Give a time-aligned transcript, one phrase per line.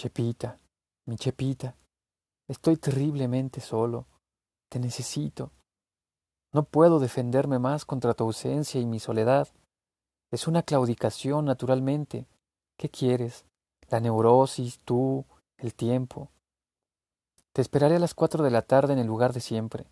[0.00, 0.58] Chepita,
[1.04, 1.76] mi Chepita,
[2.48, 4.06] estoy terriblemente solo,
[4.70, 5.50] te necesito.
[6.54, 9.48] No puedo defenderme más contra tu ausencia y mi soledad.
[10.30, 12.26] Es una claudicación, naturalmente.
[12.78, 13.44] ¿Qué quieres?
[13.90, 15.26] La neurosis, tú,
[15.58, 16.30] el tiempo.
[17.52, 19.84] Te esperaré a las cuatro de la tarde en el lugar de siempre.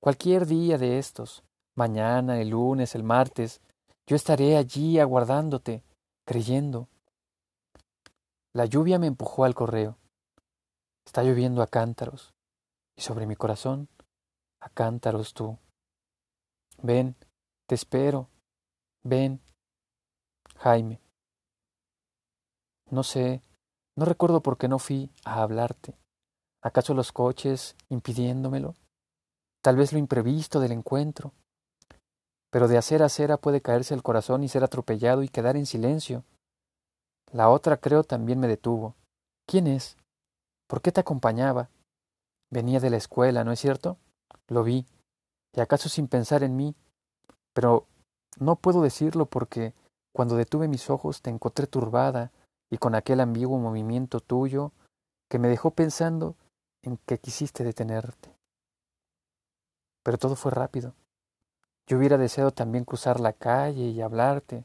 [0.00, 1.44] Cualquier día de estos,
[1.76, 3.60] mañana, el lunes, el martes,
[4.08, 5.84] yo estaré allí aguardándote,
[6.26, 6.88] creyendo.
[8.56, 9.98] La lluvia me empujó al correo.
[11.04, 12.32] Está lloviendo a cántaros,
[12.96, 13.90] y sobre mi corazón,
[14.62, 15.58] a cántaros tú.
[16.82, 17.16] Ven,
[17.68, 18.30] te espero.
[19.04, 19.42] Ven,
[20.56, 21.02] Jaime.
[22.88, 23.42] No sé,
[23.94, 25.98] no recuerdo por qué no fui a hablarte.
[26.62, 28.74] ¿Acaso los coches impidiéndomelo?
[29.62, 31.34] Tal vez lo imprevisto del encuentro.
[32.50, 35.66] Pero de acera a acera puede caerse el corazón y ser atropellado y quedar en
[35.66, 36.24] silencio.
[37.32, 38.94] La otra creo también me detuvo.
[39.46, 39.96] ¿Quién es?
[40.66, 41.70] ¿Por qué te acompañaba?
[42.50, 43.98] Venía de la escuela, ¿no es cierto?
[44.48, 44.86] Lo vi,
[45.54, 46.74] y acaso sin pensar en mí,
[47.52, 47.86] pero
[48.38, 49.74] no puedo decirlo porque
[50.12, 52.32] cuando detuve mis ojos te encontré turbada
[52.70, 54.72] y con aquel ambiguo movimiento tuyo
[55.28, 56.36] que me dejó pensando
[56.82, 58.34] en que quisiste detenerte.
[60.02, 60.94] Pero todo fue rápido.
[61.88, 64.64] Yo hubiera deseado también cruzar la calle y hablarte,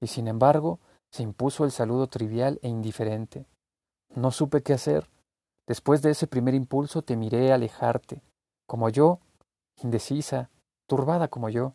[0.00, 3.46] y sin embargo se impuso el saludo trivial e indiferente.
[4.14, 5.08] No supe qué hacer.
[5.66, 8.22] Después de ese primer impulso te miré alejarte,
[8.66, 9.20] como yo,
[9.82, 10.50] indecisa,
[10.86, 11.74] turbada como yo.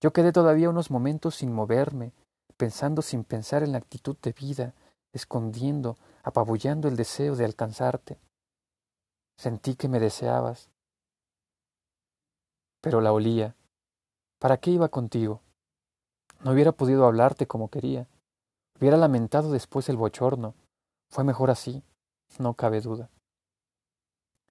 [0.00, 2.12] Yo quedé todavía unos momentos sin moverme,
[2.56, 4.74] pensando sin pensar en la actitud de vida,
[5.12, 8.18] escondiendo, apabullando el deseo de alcanzarte.
[9.38, 10.70] Sentí que me deseabas,
[12.80, 13.54] pero la olía.
[14.38, 15.40] ¿Para qué iba contigo?
[16.44, 18.06] No hubiera podido hablarte como quería.
[18.78, 20.54] Hubiera lamentado después el bochorno.
[21.10, 21.82] Fue mejor así,
[22.38, 23.08] no cabe duda.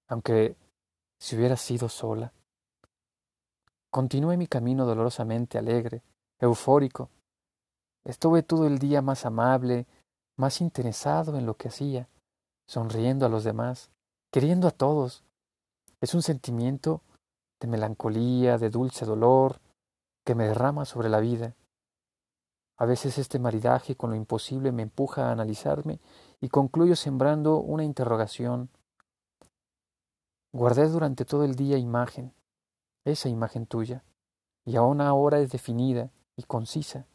[0.08, 0.56] Aunque
[1.18, 2.32] si hubiera sido sola.
[3.90, 6.02] Continué mi camino dolorosamente alegre,
[6.38, 7.08] eufórico.
[8.04, 9.86] Estuve todo el día más amable,
[10.36, 12.08] más interesado en lo que hacía,
[12.66, 13.90] sonriendo a los demás,
[14.30, 15.24] queriendo a todos.
[16.00, 17.00] Es un sentimiento
[17.60, 19.60] de melancolía, de dulce dolor,
[20.24, 21.54] que me derrama sobre la vida.
[22.78, 25.98] A veces este maridaje con lo imposible me empuja a analizarme
[26.40, 28.68] y concluyo sembrando una interrogación.
[30.52, 32.34] Guardé durante todo el día imagen,
[33.04, 34.04] esa imagen tuya,
[34.66, 37.06] y aún ahora es definida y concisa.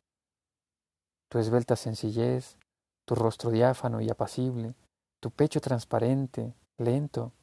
[1.29, 2.57] Tu esbelta sencillez,
[3.05, 4.73] tu rostro diáfano y apacible,
[5.19, 7.33] tu pecho transparente, lento,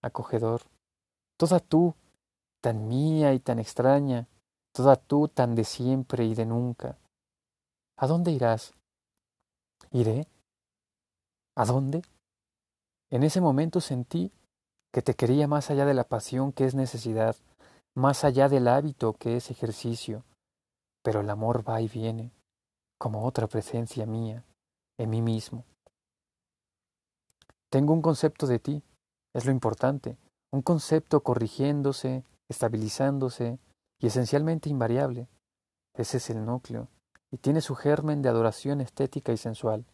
[0.00, 0.62] acogedor,
[1.36, 1.94] toda tú,
[2.62, 4.28] tan mía y tan extraña,
[4.72, 6.96] toda tú tan de siempre y de nunca.
[8.02, 8.72] ¿A dónde irás?
[9.90, 10.26] ¿Iré?
[11.54, 12.00] ¿A dónde?
[13.10, 14.32] En ese momento sentí
[14.90, 17.36] que te quería más allá de la pasión que es necesidad,
[17.94, 20.24] más allá del hábito que es ejercicio,
[21.02, 22.32] pero el amor va y viene,
[22.96, 24.46] como otra presencia mía,
[24.96, 25.66] en mí mismo.
[27.68, 28.82] Tengo un concepto de ti,
[29.34, 30.16] es lo importante,
[30.50, 33.58] un concepto corrigiéndose, estabilizándose
[33.98, 35.28] y esencialmente invariable.
[35.92, 36.88] Ese es el núcleo,
[37.30, 39.84] y tiene su germen de adoración estética y sensual.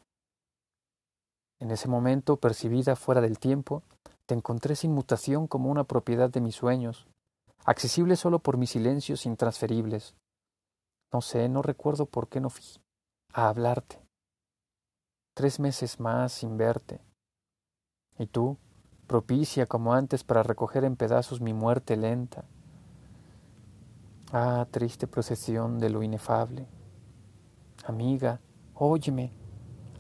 [1.59, 3.83] En ese momento, percibida fuera del tiempo,
[4.27, 7.07] te encontré sin mutación como una propiedad de mis sueños,
[7.65, 10.15] accesible solo por mis silencios intransferibles.
[11.13, 12.65] No sé, no recuerdo por qué no fui
[13.33, 13.99] a hablarte.
[15.35, 17.01] Tres meses más sin verte.
[18.19, 18.57] Y tú,
[19.07, 22.45] propicia como antes para recoger en pedazos mi muerte lenta.
[24.33, 26.67] Ah, triste procesión de lo inefable.
[27.87, 28.41] Amiga,
[28.75, 29.33] óyeme,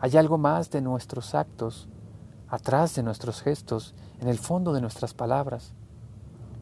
[0.00, 1.88] hay algo más de nuestros actos,
[2.48, 5.72] atrás de nuestros gestos, en el fondo de nuestras palabras.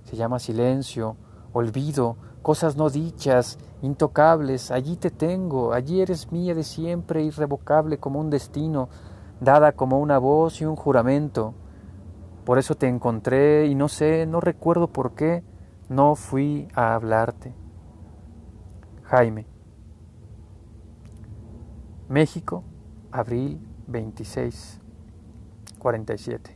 [0.04, 1.16] Se llama silencio,
[1.54, 4.70] olvido, cosas no dichas, intocables.
[4.70, 8.90] Allí te tengo, allí eres mía de siempre, irrevocable como un destino,
[9.40, 11.54] dada como una voz y un juramento.
[12.44, 15.42] Por eso te encontré y no sé, no recuerdo por qué,
[15.88, 17.54] no fui a hablarte.
[19.04, 19.53] Jaime.
[22.08, 22.62] México,
[23.10, 24.80] abril 26,
[25.78, 26.54] 47.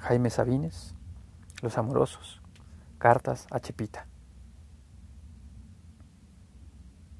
[0.00, 0.94] Jaime Sabines,
[1.62, 2.42] Los Amorosos,
[2.98, 4.09] Cartas a Chepita.